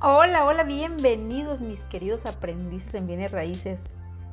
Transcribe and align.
Hola, 0.00 0.44
hola, 0.44 0.62
bienvenidos 0.62 1.60
mis 1.60 1.80
queridos 1.82 2.24
aprendices 2.24 2.94
en 2.94 3.08
bienes 3.08 3.32
raíces. 3.32 3.82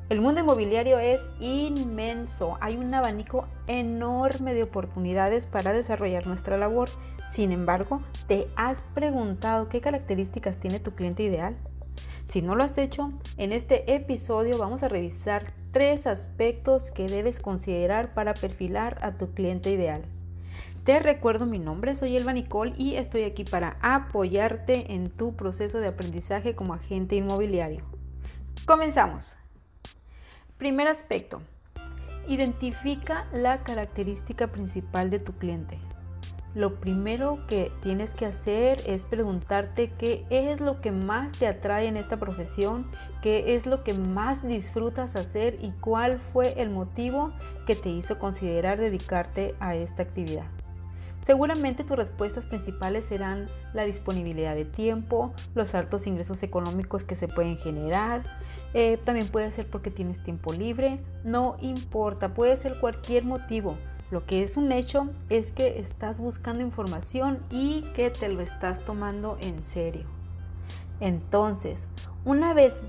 El 0.09 0.21
mundo 0.21 0.41
inmobiliario 0.41 0.99
es 0.99 1.27
inmenso, 1.39 2.55
hay 2.61 2.77
un 2.77 2.93
abanico 2.93 3.47
enorme 3.65 4.53
de 4.53 4.61
oportunidades 4.61 5.47
para 5.47 5.73
desarrollar 5.73 6.27
nuestra 6.27 6.57
labor. 6.57 6.89
Sin 7.31 7.51
embargo, 7.51 8.03
¿te 8.27 8.47
has 8.55 8.83
preguntado 8.93 9.67
qué 9.67 9.81
características 9.81 10.59
tiene 10.59 10.79
tu 10.79 10.91
cliente 10.91 11.23
ideal? 11.23 11.57
Si 12.27 12.43
no 12.43 12.55
lo 12.55 12.63
has 12.63 12.77
hecho, 12.77 13.11
en 13.37 13.51
este 13.51 13.91
episodio 13.91 14.59
vamos 14.59 14.83
a 14.83 14.87
revisar 14.87 15.51
tres 15.71 16.05
aspectos 16.05 16.91
que 16.91 17.07
debes 17.07 17.39
considerar 17.39 18.13
para 18.13 18.35
perfilar 18.35 18.99
a 19.01 19.13
tu 19.13 19.33
cliente 19.33 19.71
ideal. 19.71 20.03
Te 20.85 20.99
recuerdo 20.99 21.47
mi 21.47 21.57
nombre, 21.57 21.95
soy 21.95 22.15
Elba 22.15 22.31
Nicole 22.31 22.75
y 22.77 22.97
estoy 22.97 23.23
aquí 23.23 23.43
para 23.43 23.79
apoyarte 23.81 24.93
en 24.93 25.09
tu 25.09 25.35
proceso 25.35 25.79
de 25.79 25.87
aprendizaje 25.87 26.53
como 26.53 26.75
agente 26.75 27.15
inmobiliario. 27.15 27.83
Comenzamos. 28.67 29.35
Primer 30.59 30.87
aspecto. 30.87 31.41
Identifica 32.27 33.25
la 33.33 33.63
característica 33.63 34.51
principal 34.51 35.09
de 35.09 35.17
tu 35.17 35.33
cliente. 35.33 35.79
Lo 36.53 36.79
primero 36.79 37.39
que 37.47 37.71
tienes 37.81 38.13
que 38.13 38.27
hacer 38.27 38.79
es 38.85 39.05
preguntarte 39.05 39.91
qué 39.97 40.23
es 40.29 40.61
lo 40.61 40.81
que 40.81 40.91
más 40.91 41.31
te 41.31 41.47
atrae 41.47 41.87
en 41.87 41.97
esta 41.97 42.17
profesión, 42.17 42.91
qué 43.23 43.55
es 43.55 43.65
lo 43.65 43.83
que 43.83 43.95
más 43.95 44.47
disfrutas 44.47 45.15
hacer 45.15 45.57
y 45.63 45.71
cuál 45.71 46.19
fue 46.19 46.61
el 46.61 46.69
motivo 46.69 47.33
que 47.65 47.75
te 47.75 47.89
hizo 47.89 48.19
considerar 48.19 48.79
dedicarte 48.79 49.55
a 49.59 49.73
esta 49.73 50.03
actividad. 50.03 50.45
Seguramente 51.25 51.83
tus 51.83 51.97
respuestas 51.97 52.45
principales 52.45 53.05
serán 53.05 53.47
la 53.73 53.81
disponibilidad 53.81 54.53
de 54.53 54.63
tiempo, 54.63 55.33
los 55.55 55.73
altos 55.73 56.05
ingresos 56.05 56.43
económicos 56.43 57.03
que 57.03 57.15
se 57.15 57.27
pueden 57.27 57.57
generar, 57.57 58.21
eh, 58.75 58.97
también 58.97 59.27
puede 59.29 59.51
ser 59.51 59.67
porque 59.67 59.89
tienes 59.89 60.21
tiempo 60.21 60.53
libre, 60.53 60.99
no 61.23 61.57
importa, 61.61 62.35
puede 62.35 62.55
ser 62.57 62.79
cualquier 62.79 63.23
motivo. 63.23 63.75
Lo 64.11 64.23
que 64.27 64.43
es 64.43 64.55
un 64.55 64.71
hecho 64.71 65.09
es 65.31 65.51
que 65.51 65.79
estás 65.79 66.19
buscando 66.19 66.61
información 66.61 67.39
y 67.49 67.81
que 67.95 68.11
te 68.11 68.29
lo 68.29 68.41
estás 68.41 68.85
tomando 68.85 69.39
en 69.41 69.63
serio. 69.63 70.05
Entonces, 70.99 71.87
una 72.23 72.53
vez 72.53 72.83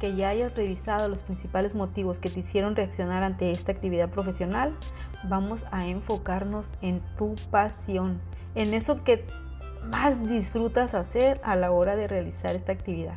que 0.00 0.16
ya 0.16 0.30
hayas 0.30 0.56
revisado 0.56 1.08
los 1.08 1.22
principales 1.22 1.76
motivos 1.76 2.18
que 2.18 2.30
te 2.30 2.40
hicieron 2.40 2.74
reaccionar 2.74 3.22
ante 3.22 3.52
esta 3.52 3.70
actividad 3.70 4.10
profesional, 4.10 4.74
vamos 5.28 5.64
a 5.70 5.86
enfocarnos 5.86 6.72
en 6.80 7.00
tu 7.16 7.36
pasión, 7.50 8.20
en 8.56 8.74
eso 8.74 9.04
que 9.04 9.24
más 9.92 10.26
disfrutas 10.28 10.94
hacer 10.94 11.40
a 11.44 11.54
la 11.54 11.70
hora 11.70 11.96
de 11.96 12.08
realizar 12.08 12.56
esta 12.56 12.72
actividad. 12.72 13.14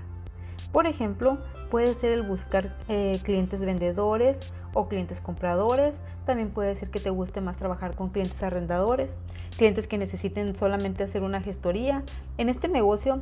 Por 0.72 0.88
ejemplo, 0.88 1.38
puede 1.70 1.94
ser 1.94 2.12
el 2.12 2.24
buscar 2.24 2.76
eh, 2.88 3.20
clientes 3.24 3.62
vendedores 3.62 4.54
o 4.74 4.88
clientes 4.88 5.22
compradores. 5.22 6.02
También 6.26 6.50
puede 6.50 6.76
ser 6.76 6.90
que 6.90 7.00
te 7.00 7.12
guste 7.12 7.42
más 7.42 7.58
trabajar 7.58 7.96
con 7.96 8.10
clientes 8.10 8.42
arrendadores, 8.42 9.16
clientes 9.58 9.88
que 9.88 10.00
necesiten 10.00 10.56
solamente 10.56 11.04
hacer 11.04 11.22
una 11.22 11.42
gestoría. 11.42 12.04
En 12.38 12.50
este 12.50 12.68
negocio 12.68 13.22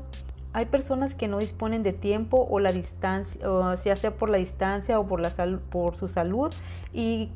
hay 0.54 0.66
personas 0.66 1.16
que 1.16 1.28
no 1.28 1.40
disponen 1.40 1.84
de 1.84 1.94
tiempo 1.94 2.48
o 2.50 2.60
la 2.60 2.72
distancia, 2.72 3.50
o 3.50 3.78
sea 3.78 3.96
por 4.18 4.30
la 4.30 4.38
distancia 4.38 5.00
o 5.00 5.08
por, 5.08 5.22
por 5.70 5.96
su 5.96 6.08
salud 6.08 6.54
y 6.94 7.30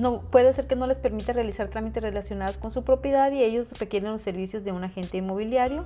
no, 0.00 0.22
puede 0.22 0.52
ser 0.52 0.66
que 0.66 0.76
no 0.76 0.86
les 0.86 0.98
permita 0.98 1.32
realizar 1.32 1.68
trámites 1.68 2.02
relacionados 2.02 2.56
con 2.56 2.70
su 2.70 2.82
propiedad 2.82 3.30
y 3.30 3.42
ellos 3.42 3.78
requieren 3.78 4.10
los 4.10 4.22
servicios 4.22 4.64
de 4.64 4.72
un 4.72 4.82
agente 4.82 5.18
inmobiliario 5.18 5.84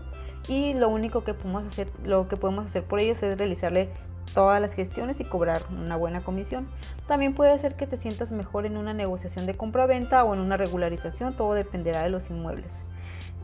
y 0.49 0.75
lo 0.75 0.89
único 0.89 1.25
que 1.25 1.35
podemos 1.35 1.65
hacer, 1.65 1.89
lo 2.05 2.29
que 2.29 2.37
podemos 2.37 2.67
hacer 2.67 2.85
por 2.85 3.01
ellos 3.01 3.23
es 3.23 3.37
realizarle 3.37 3.91
todas 4.33 4.61
las 4.61 4.75
gestiones 4.75 5.21
y 5.21 5.25
cobrar 5.25 5.63
una 5.71 5.97
buena 5.97 6.21
comisión. 6.21 6.69
También 7.07 7.35
puede 7.35 7.59
ser 7.59 7.77
que 7.77 7.87
te 7.87 7.97
sientas 7.97 8.33
mejor 8.33 8.67
en 8.67 8.77
una 8.77 8.95
negociación 8.95 9.47
de 9.47 9.57
compra-venta 9.57 10.25
o 10.25 10.35
en 10.35 10.41
una 10.41 10.57
regularización, 10.57 11.35
todo 11.35 11.55
dependerá 11.55 12.03
de 12.03 12.11
los 12.11 12.31
inmuebles. 12.31 12.85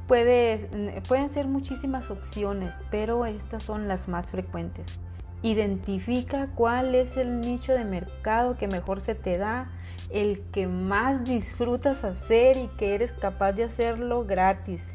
Puede, 0.06 1.00
pueden 1.08 1.30
ser 1.30 1.46
muchísimas 1.46 2.10
opciones, 2.10 2.74
pero 2.90 3.24
estas 3.24 3.62
son 3.62 3.88
las 3.88 4.06
más 4.06 4.30
frecuentes. 4.30 5.00
Identifica 5.42 6.48
cuál 6.54 6.94
es 6.94 7.16
el 7.16 7.40
nicho 7.40 7.72
de 7.72 7.84
mercado 7.84 8.56
que 8.56 8.68
mejor 8.68 9.00
se 9.00 9.14
te 9.14 9.38
da, 9.38 9.70
el 10.10 10.42
que 10.52 10.66
más 10.66 11.24
disfrutas 11.24 12.04
hacer 12.04 12.56
y 12.56 12.68
que 12.76 12.94
eres 12.94 13.12
capaz 13.12 13.52
de 13.52 13.64
hacerlo 13.64 14.24
gratis. 14.24 14.94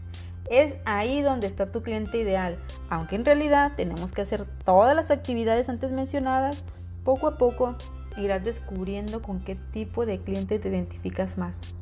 Es 0.50 0.78
ahí 0.86 1.22
donde 1.22 1.48
está 1.48 1.72
tu 1.72 1.84
cliente 1.84 2.18
ideal, 2.18 2.58
aunque 2.90 3.16
en 3.16 3.26
realidad 3.26 3.74
tenemos 3.76 4.12
que 4.12 4.22
hacer 4.22 4.46
todas 4.64 4.96
las 4.96 5.12
actividades 5.12 5.70
antes 5.70 5.92
mencionadas, 5.92 6.64
poco 7.04 7.28
a 7.28 7.38
poco 7.38 7.76
irás 8.18 8.44
descubriendo 8.44 9.22
con 9.22 9.40
qué 9.40 9.56
tipo 9.56 10.06
de 10.06 10.20
cliente 10.20 10.60
te 10.60 10.70
identificas 10.70 11.38
más. 11.38 11.76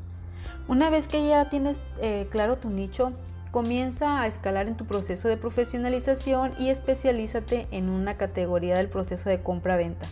Una 0.67 0.89
vez 0.89 1.07
que 1.07 1.27
ya 1.27 1.49
tienes 1.49 1.79
eh, 2.01 2.27
claro 2.29 2.57
tu 2.57 2.69
nicho, 2.69 3.13
comienza 3.51 4.21
a 4.21 4.27
escalar 4.27 4.67
en 4.67 4.75
tu 4.75 4.85
proceso 4.85 5.27
de 5.27 5.37
profesionalización 5.37 6.51
y 6.59 6.69
especialízate 6.69 7.67
en 7.71 7.89
una 7.89 8.17
categoría 8.17 8.75
del 8.75 8.89
proceso 8.89 9.29
de 9.29 9.41
compra-venta. 9.41 10.05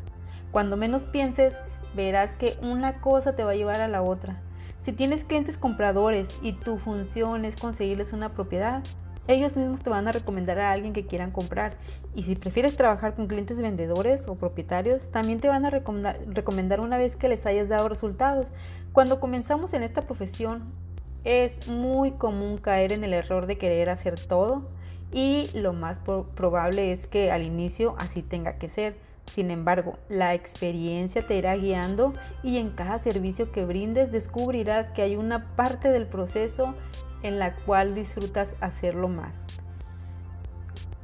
Cuando 0.51 0.77
menos 0.77 1.03
pienses, 1.03 1.59
verás 1.95 2.35
que 2.35 2.57
una 2.61 3.01
cosa 3.01 3.35
te 3.35 3.43
va 3.43 3.51
a 3.51 3.55
llevar 3.55 3.81
a 3.81 3.87
la 3.87 4.01
otra. 4.01 4.41
Si 4.81 4.93
tienes 4.93 5.25
clientes 5.25 5.57
compradores 5.57 6.39
y 6.41 6.53
tu 6.53 6.77
función 6.77 7.43
es 7.43 7.55
conseguirles 7.55 8.13
una 8.13 8.33
propiedad, 8.33 8.83
ellos 9.27 9.57
mismos 9.57 9.81
te 9.81 9.89
van 9.89 10.07
a 10.07 10.11
recomendar 10.11 10.59
a 10.59 10.71
alguien 10.71 10.93
que 10.93 11.05
quieran 11.05 11.31
comprar. 11.31 11.77
Y 12.15 12.23
si 12.23 12.35
prefieres 12.35 12.77
trabajar 12.77 13.15
con 13.15 13.27
clientes 13.27 13.57
vendedores 13.57 14.27
o 14.27 14.35
propietarios, 14.35 15.11
también 15.11 15.39
te 15.39 15.47
van 15.47 15.65
a 15.65 15.69
recomendar 15.69 16.79
una 16.79 16.97
vez 16.97 17.15
que 17.15 17.29
les 17.29 17.45
hayas 17.45 17.69
dado 17.69 17.89
resultados. 17.89 18.49
Cuando 18.93 19.19
comenzamos 19.19 19.73
en 19.73 19.83
esta 19.83 20.03
profesión, 20.03 20.63
es 21.23 21.67
muy 21.67 22.11
común 22.11 22.57
caer 22.57 22.91
en 22.91 23.03
el 23.03 23.13
error 23.13 23.47
de 23.47 23.57
querer 23.57 23.89
hacer 23.89 24.19
todo 24.19 24.61
y 25.11 25.49
lo 25.53 25.73
más 25.73 25.99
probable 25.99 26.91
es 26.91 27.07
que 27.07 27.31
al 27.31 27.41
inicio 27.41 27.95
así 27.97 28.21
tenga 28.21 28.57
que 28.57 28.69
ser. 28.69 28.95
Sin 29.25 29.49
embargo, 29.49 29.97
la 30.07 30.35
experiencia 30.35 31.25
te 31.25 31.35
irá 31.35 31.55
guiando 31.55 32.13
y 32.43 32.57
en 32.57 32.69
cada 32.69 32.99
servicio 32.99 33.51
que 33.51 33.65
brindes 33.65 34.11
descubrirás 34.11 34.89
que 34.89 35.01
hay 35.01 35.15
una 35.15 35.55
parte 35.55 35.89
del 35.89 36.05
proceso 36.05 36.75
en 37.25 37.39
la 37.39 37.55
cual 37.55 37.95
disfrutas 37.95 38.55
hacerlo 38.61 39.07
más. 39.07 39.45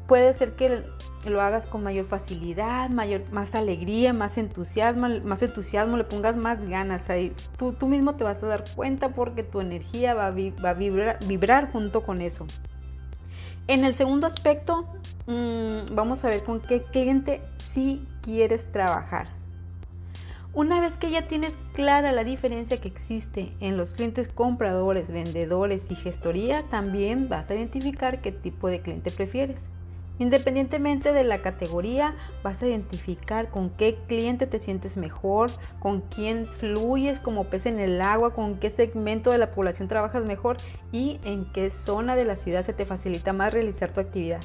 Puede 0.07 0.33
ser 0.33 0.55
que 0.55 0.83
lo 1.25 1.41
hagas 1.41 1.65
con 1.65 1.83
mayor 1.83 2.05
facilidad, 2.05 2.89
mayor, 2.89 3.23
más 3.31 3.55
alegría, 3.55 4.13
más 4.13 4.37
entusiasmo, 4.37 5.07
más 5.23 5.41
entusiasmo, 5.41 5.97
le 5.97 6.03
pongas 6.03 6.35
más 6.35 6.61
ganas. 6.67 7.09
Ahí, 7.09 7.33
tú, 7.57 7.73
tú 7.73 7.87
mismo 7.87 8.15
te 8.15 8.23
vas 8.23 8.43
a 8.43 8.47
dar 8.47 8.63
cuenta 8.75 9.09
porque 9.09 9.41
tu 9.41 9.61
energía 9.61 10.13
va 10.13 10.27
a, 10.27 10.31
vibrar, 10.31 11.71
junto 11.71 12.03
con 12.03 12.21
eso. 12.21 12.45
En 13.67 13.83
el 13.83 13.95
segundo 13.95 14.27
aspecto, 14.27 14.85
mm, 15.27 15.95
vamos 15.95 16.23
a 16.23 16.29
ver 16.29 16.43
con 16.43 16.59
qué 16.59 16.83
cliente 16.83 17.41
sí 17.57 18.07
quieres 18.21 18.71
trabajar. 18.71 19.40
Una 20.53 20.81
vez 20.81 20.97
que 20.97 21.09
ya 21.09 21.29
tienes 21.29 21.57
clara 21.71 22.11
la 22.11 22.25
diferencia 22.25 22.75
que 22.81 22.89
existe 22.89 23.53
en 23.61 23.77
los 23.77 23.93
clientes 23.93 24.27
compradores, 24.27 25.09
vendedores 25.09 25.89
y 25.89 25.95
gestoría, 25.95 26.63
también 26.63 27.29
vas 27.29 27.49
a 27.49 27.55
identificar 27.55 28.19
qué 28.19 28.33
tipo 28.33 28.67
de 28.67 28.81
cliente 28.81 29.11
prefieres. 29.11 29.61
Independientemente 30.19 31.13
de 31.13 31.23
la 31.23 31.37
categoría, 31.37 32.15
vas 32.43 32.61
a 32.61 32.67
identificar 32.67 33.49
con 33.49 33.69
qué 33.69 33.97
cliente 34.09 34.45
te 34.45 34.59
sientes 34.59 34.97
mejor, 34.97 35.51
con 35.79 36.01
quién 36.01 36.45
fluyes 36.45 37.21
como 37.21 37.45
pez 37.45 37.65
en 37.65 37.79
el 37.79 38.01
agua, 38.01 38.33
con 38.33 38.57
qué 38.59 38.69
segmento 38.69 39.31
de 39.31 39.37
la 39.37 39.51
población 39.51 39.87
trabajas 39.87 40.25
mejor 40.25 40.57
y 40.91 41.21
en 41.23 41.45
qué 41.53 41.71
zona 41.71 42.17
de 42.17 42.25
la 42.25 42.35
ciudad 42.35 42.65
se 42.65 42.73
te 42.73 42.85
facilita 42.85 43.31
más 43.31 43.53
realizar 43.53 43.93
tu 43.93 44.01
actividad 44.01 44.41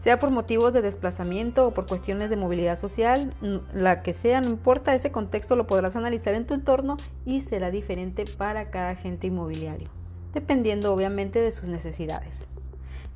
sea 0.00 0.18
por 0.18 0.30
motivos 0.30 0.72
de 0.72 0.82
desplazamiento 0.82 1.66
o 1.66 1.74
por 1.74 1.86
cuestiones 1.86 2.30
de 2.30 2.36
movilidad 2.36 2.78
social, 2.78 3.32
la 3.72 4.02
que 4.02 4.12
sea, 4.12 4.40
no 4.40 4.48
importa, 4.48 4.94
ese 4.94 5.12
contexto 5.12 5.56
lo 5.56 5.66
podrás 5.66 5.96
analizar 5.96 6.34
en 6.34 6.46
tu 6.46 6.54
entorno 6.54 6.96
y 7.24 7.40
será 7.40 7.70
diferente 7.70 8.24
para 8.36 8.70
cada 8.70 8.90
agente 8.90 9.28
inmobiliario, 9.28 9.88
dependiendo 10.32 10.92
obviamente 10.92 11.42
de 11.42 11.52
sus 11.52 11.68
necesidades. 11.68 12.46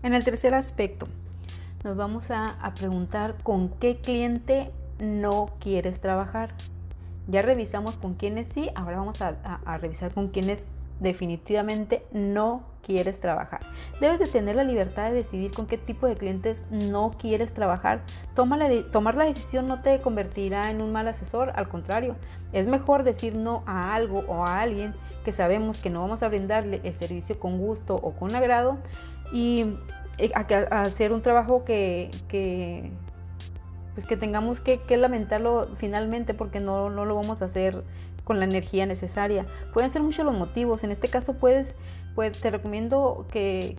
En 0.03 0.15
el 0.15 0.25
tercer 0.25 0.55
aspecto, 0.55 1.09
nos 1.83 1.97
vamos 1.97 2.31
a, 2.31 2.73
preguntar 2.79 3.37
con 3.43 3.69
qué 3.69 3.97
cliente 3.97 4.71
no 4.99 5.51
quieres 5.61 6.01
trabajar. 6.01 6.51
Ya 7.29 7.43
revisamos 7.43 7.97
con 7.97 8.15
quiénes 8.15 8.49
sí, 8.49 8.71
ahora 8.75 8.99
vamos 8.99 9.23
a, 9.23 9.79
revisar 9.79 10.13
con 10.13 10.29
quiénes 10.29 10.67
definitivamente 11.00 12.04
no 12.12 12.64
quieres 12.82 13.19
trabajar. 13.19 13.60
Debes 14.00 14.19
de 14.20 14.26
tener 14.26 14.56
la 14.56 14.64
libertad 14.64 15.08
de 15.08 15.16
decidir 15.16 15.50
con 15.50 15.66
qué 15.66 15.76
tipo 15.76 16.06
de 16.06 16.14
clientes 16.14 16.64
no 16.70 17.12
quieres 17.19 17.52
trabajar. 17.52 18.02
tomar 18.34 19.14
la 19.14 19.25
decisión 19.25 19.66
no 19.66 19.82
te 19.82 19.98
convertirá 20.00 20.70
en 20.70 20.81
un 20.81 20.93
mal 20.93 21.08
asesor, 21.08 21.52
al 21.56 21.69
contrario, 21.69 22.16
es 22.52 22.66
mejor 22.66 23.02
decir 23.02 23.34
no 23.34 23.64
a 23.66 23.94
algo 23.94 24.20
o 24.28 24.44
a 24.44 24.60
alguien 24.60 24.94
que 25.25 25.32
sabemos 25.32 25.78
que 25.78 25.90
no 25.90 26.00
vamos 26.00 26.22
a 26.22 26.28
brindarle 26.28 26.81
el 26.84 26.96
servicio 26.96 27.40
con 27.40 27.58
gusto 27.58 27.96
o 27.96 28.12
con 28.12 28.34
agrado 28.37 28.78
y 29.32 29.75
eh, 30.19 30.31
hacer 30.70 31.12
un 31.12 31.20
trabajo 31.20 31.64
que, 31.64 32.12
que 32.28 32.93
pues 33.94 34.06
que 34.06 34.16
tengamos 34.16 34.60
que, 34.60 34.78
lamentarlo 34.96 35.69
finalmente 35.76 36.34
porque 36.34 36.60
no, 36.60 36.90
no, 36.90 37.06
lo 37.06 37.16
vamos 37.16 37.43
a 37.43 37.46
hacer 37.46 37.82
con 38.26 38.40
la 38.40 38.44
energía 38.44 38.84
necesaria. 38.87 39.46
Pueden 39.73 39.93
ser 39.93 40.02
muchos 40.02 40.26
los 40.26 40.34
motivos. 40.34 40.82
En 40.82 40.90
este 40.90 41.06
caso 41.06 41.34
puedes, 41.34 41.76
pues, 42.17 42.38
te 42.38 42.50
recomiendo 42.50 43.26
que, 43.31 43.76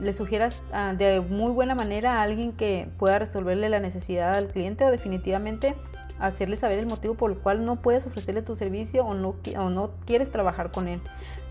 le 0.00 0.12
sugieras 0.12 0.62
ah, 0.72 0.92
de 0.96 1.20
muy 1.20 1.50
buena 1.50 1.74
manera 1.74 2.18
a 2.18 2.22
alguien 2.22 2.52
que 2.52 2.86
pueda 2.98 3.18
resolverle 3.18 3.70
la 3.70 3.80
necesidad 3.80 4.36
al 4.36 4.48
cliente 4.48 4.84
o 4.84 4.90
definitivamente 4.90 5.74
hacerle 6.18 6.56
saber 6.56 6.78
el 6.78 6.86
motivo 6.86 7.14
por 7.14 7.30
el 7.30 7.38
cual 7.38 7.64
no 7.64 7.76
puedes 7.76 8.06
ofrecerle 8.06 8.42
tu 8.42 8.56
servicio 8.56 9.06
o 9.06 9.14
no, 9.14 9.36
o 9.56 9.70
no 9.70 9.92
quieres 10.04 10.30
trabajar 10.30 10.70
con 10.70 10.86
él. 10.86 11.00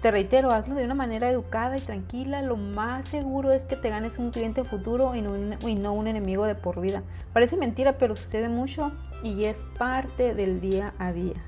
Te 0.01 0.11
reitero, 0.11 0.51
hazlo 0.51 0.75
de 0.75 0.85
una 0.85 0.93
manera 0.93 1.31
educada 1.31 1.75
y 1.75 1.81
tranquila. 1.81 2.43
Lo 2.43 2.55
más 2.55 3.07
seguro 3.07 3.51
es 3.51 3.63
que 3.63 3.75
te 3.75 3.89
ganes 3.89 4.19
un 4.19 4.29
cliente 4.29 4.63
futuro 4.63 5.15
y 5.15 5.21
no 5.21 5.31
un, 5.31 5.55
y 5.67 5.73
no 5.73 5.93
un 5.93 6.07
enemigo 6.07 6.45
de 6.45 6.53
por 6.53 6.81
vida. 6.81 7.01
Parece 7.33 7.57
mentira, 7.57 7.97
pero 7.97 8.15
sucede 8.15 8.47
mucho 8.47 8.91
y 9.23 9.45
es 9.45 9.65
parte 9.79 10.35
del 10.35 10.61
día 10.61 10.93
a 10.99 11.11
día. 11.11 11.43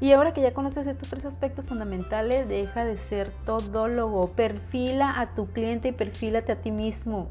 Y 0.00 0.12
ahora 0.12 0.32
que 0.32 0.42
ya 0.42 0.52
conoces 0.52 0.86
estos 0.86 1.08
tres 1.08 1.24
aspectos 1.24 1.66
fundamentales, 1.66 2.48
deja 2.48 2.84
de 2.84 2.96
ser 2.96 3.30
todólogo. 3.44 4.28
Perfila 4.28 5.20
a 5.20 5.34
tu 5.34 5.46
cliente 5.46 5.88
y 5.88 5.92
perfílate 5.92 6.52
a 6.52 6.56
ti 6.56 6.70
mismo. 6.70 7.28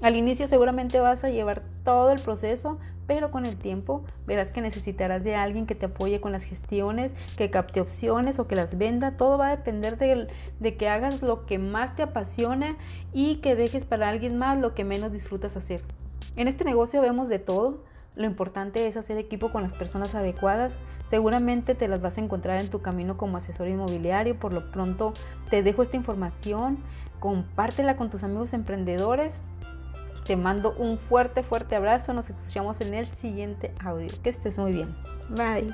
Al 0.00 0.16
inicio 0.16 0.48
seguramente 0.48 1.00
vas 1.00 1.24
a 1.24 1.30
llevar 1.30 1.62
todo 1.84 2.10
el 2.10 2.20
proceso, 2.20 2.78
pero 3.06 3.30
con 3.30 3.46
el 3.46 3.56
tiempo 3.56 4.04
verás 4.26 4.52
que 4.52 4.60
necesitarás 4.60 5.22
de 5.24 5.34
alguien 5.34 5.66
que 5.66 5.74
te 5.74 5.86
apoye 5.86 6.20
con 6.20 6.32
las 6.32 6.44
gestiones, 6.44 7.14
que 7.36 7.50
capte 7.50 7.80
opciones 7.80 8.38
o 8.38 8.46
que 8.46 8.56
las 8.56 8.76
venda. 8.78 9.16
Todo 9.16 9.38
va 9.38 9.48
a 9.48 9.56
depender 9.56 9.96
de, 9.98 10.76
que 10.76 10.88
hagas 10.88 11.22
lo 11.22 11.46
que 11.46 11.58
más 11.58 11.96
te 11.96 12.02
apasiona 12.02 12.76
y 13.12 13.36
que 13.36 13.56
dejes 13.56 13.84
para 13.84 14.08
alguien 14.08 14.36
más 14.38 14.58
lo 14.58 14.74
que 14.74 14.84
menos 14.84 15.12
disfrutas 15.12 15.56
hacer. 15.56 15.82
En 16.36 16.48
este 16.48 16.64
negocio 16.64 17.00
vemos 17.00 17.28
de 17.28 17.38
todo. 17.38 17.84
Lo 18.16 18.26
importante 18.26 18.86
es 18.86 18.96
hacer 18.96 19.18
equipo 19.18 19.50
con 19.50 19.62
las 19.62 19.72
personas 19.72 20.14
adecuadas. 20.14 20.74
Seguramente 21.06 21.74
te 21.74 21.88
las 21.88 22.00
vas 22.00 22.16
a 22.16 22.20
encontrar 22.20 22.60
en 22.60 22.70
tu 22.70 22.80
camino 22.80 23.16
como 23.16 23.36
asesor 23.36 23.68
inmobiliario. 23.68 24.38
Por 24.38 24.52
lo 24.52 24.70
pronto 24.70 25.12
te 25.50 25.62
dejo 25.62 25.82
esta 25.82 25.96
información. 25.96 26.78
Compártela 27.20 27.96
con 27.96 28.10
tus 28.10 28.22
amigos 28.22 28.52
emprendedores 28.52 29.40
te 30.24 30.36
mando 30.36 30.74
un 30.78 30.98
fuerte, 30.98 31.42
fuerte 31.42 31.76
abrazo. 31.76 32.12
Nos 32.12 32.30
escuchamos 32.30 32.80
en 32.80 32.94
el 32.94 33.06
siguiente 33.06 33.72
audio. 33.78 34.08
Que 34.22 34.30
estés 34.30 34.58
muy 34.58 34.72
bien. 34.72 34.94
Bye. 35.28 35.72